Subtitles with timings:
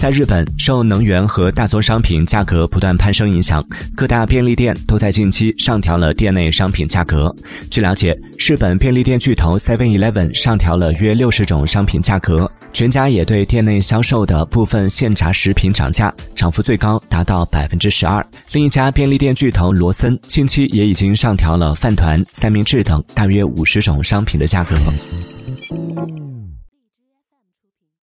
[0.00, 3.62] 在日本受能源和大宗商品价格不断攀升影响
[3.94, 7.30] 各大便利店都在近期上调了店内商品价格。
[7.70, 18.26] 据了解日本便利店巨头 seven eleven 上调了约六十种商品价格全家也对店内销售的部分现炸食品涨价涨幅最高达到百分之十二。
[18.52, 24.74] 另一家便利店巨头罗森近期也已经上调了饭团三明治等大约五十种商品的价格。